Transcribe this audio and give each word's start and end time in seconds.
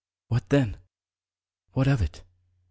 What 0.29 0.49
then? 0.49 0.77
What 1.73 1.87
of 1.87 2.01
it? 2.01 2.23